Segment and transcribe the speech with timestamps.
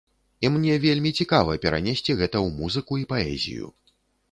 [0.47, 3.73] І мне вельмі цікава перанесці гэта ў музыку і паэзію.